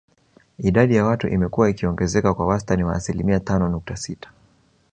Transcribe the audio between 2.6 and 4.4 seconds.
wa asilimia tano nukta sita